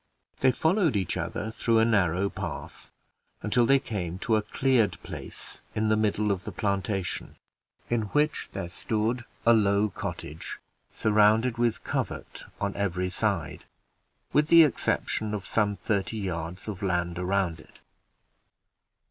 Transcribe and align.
They 0.39 0.51
followed 0.51 0.95
each 0.95 1.15
other 1.15 1.51
through 1.51 1.77
a 1.77 1.85
narrow 1.85 2.27
path, 2.27 2.91
until 3.43 3.67
they 3.67 3.77
came 3.77 4.17
to 4.25 4.35
a 4.35 4.41
cleared 4.41 4.99
place 5.03 5.61
in 5.75 5.89
the 5.89 5.95
middle 5.95 6.31
of 6.31 6.43
the 6.43 6.51
plantation, 6.51 7.35
in 7.87 8.01
which 8.09 8.49
there 8.51 8.67
stood 8.67 9.25
a 9.45 9.53
low 9.53 9.89
cottage, 9.89 10.57
surrounded 10.91 11.59
with 11.59 11.83
covert 11.83 12.45
on 12.59 12.75
every 12.75 13.11
side, 13.11 13.65
with 14.33 14.47
the 14.47 14.63
exception 14.63 15.35
of 15.35 15.45
some 15.45 15.75
thirty 15.75 16.17
yards 16.17 16.67
of 16.67 16.81
land 16.81 17.19
around 17.19 17.59
it. 17.59 17.79